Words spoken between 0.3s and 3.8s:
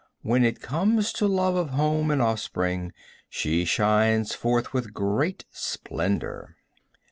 it comes to love of home and offspring she